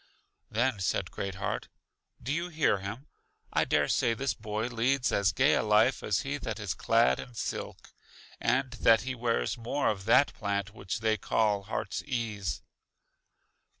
Then 0.49 0.79
said 0.79 1.11
Great 1.11 1.35
heart: 1.35 1.67
Do 2.23 2.33
you 2.33 2.49
hear 2.49 2.79
him? 2.79 3.05
I 3.53 3.65
dare 3.65 3.87
say 3.87 4.15
this 4.15 4.33
boy 4.33 4.65
leads 4.65 5.11
as 5.11 5.31
gay 5.31 5.53
a 5.53 5.61
life 5.61 6.01
as 6.01 6.21
he 6.21 6.39
that 6.39 6.59
is 6.59 6.73
clad 6.73 7.19
in 7.19 7.35
silk, 7.35 7.91
and 8.39 8.71
that 8.81 9.01
he 9.01 9.13
wears 9.13 9.59
more 9.59 9.89
of 9.89 10.05
that 10.05 10.33
plant 10.33 10.73
which 10.73 11.01
they 11.01 11.17
call 11.19 11.65
heart's 11.65 12.01
ease. 12.01 12.63